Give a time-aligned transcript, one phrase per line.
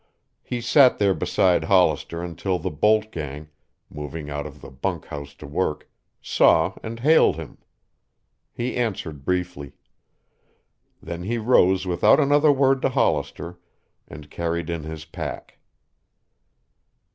[0.41, 3.49] He sat there beside Hollister until the bolt gang,
[3.87, 5.87] moving out of the bunk house to work,
[6.23, 7.59] saw and hailed him.
[8.51, 9.73] He answered briefly.
[11.03, 13.59] Then he rose without another word to Hollister
[14.07, 15.59] and carried in his pack.